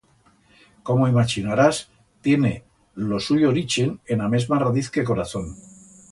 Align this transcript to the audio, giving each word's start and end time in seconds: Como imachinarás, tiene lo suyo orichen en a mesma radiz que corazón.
Como 0.81 1.07
imachinarás, 1.07 1.91
tiene 2.21 2.63
lo 2.95 3.19
suyo 3.19 3.49
orichen 3.49 4.01
en 4.07 4.21
a 4.21 4.27
mesma 4.29 4.57
radiz 4.57 4.89
que 4.89 5.03
corazón. 5.03 5.55